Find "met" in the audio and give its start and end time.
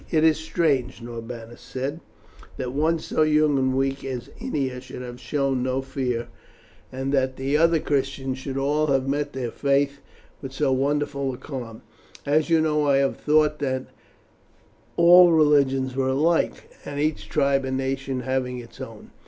9.07-9.33